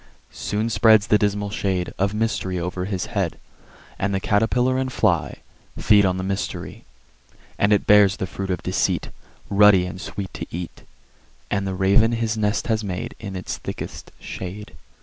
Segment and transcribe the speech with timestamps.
[0.33, 3.37] Soon spreads the dismal shade Of Mystery over his head;
[3.99, 5.41] And the Catterpiller and Fly
[5.77, 6.85] Feed on the Mystery.
[7.59, 9.11] And it bears the fruit of Deceit,
[9.47, 10.81] Ruddy and sweet to eat;
[11.51, 14.73] And the Raven his nest has made In its thickest shade.